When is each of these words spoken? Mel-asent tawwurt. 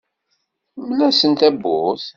Mel-asent 0.87 1.39
tawwurt. 1.39 2.05